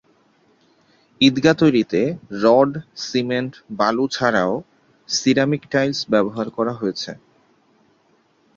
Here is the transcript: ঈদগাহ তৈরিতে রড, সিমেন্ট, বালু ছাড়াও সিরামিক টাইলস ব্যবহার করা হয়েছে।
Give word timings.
ঈদগাহ 1.21 1.55
তৈরিতে 1.61 2.01
রড, 2.43 2.71
সিমেন্ট, 3.05 3.53
বালু 3.79 4.05
ছাড়াও 4.07 4.53
সিরামিক 5.09 5.63
টাইলস 5.71 5.99
ব্যবহার 6.13 6.47
করা 6.57 6.73
হয়েছে। 6.73 7.11